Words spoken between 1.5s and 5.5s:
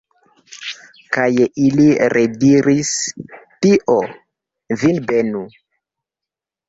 ili rediris: Dio vin benu!